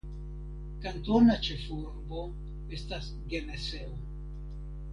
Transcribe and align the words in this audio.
Kantona 0.85 1.35
ĉefurbo 1.49 2.23
estas 2.79 3.13
Geneseo. 3.35 3.95